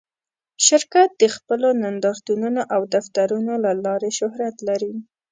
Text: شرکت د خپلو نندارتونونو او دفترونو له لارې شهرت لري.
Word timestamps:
شرکت 0.67 1.09
د 1.21 1.23
خپلو 1.35 1.67
نندارتونونو 1.83 2.61
او 2.73 2.81
دفترونو 2.95 3.53
له 3.63 3.71
لارې 3.85 4.09
شهرت 4.19 4.55
لري. 4.67 4.93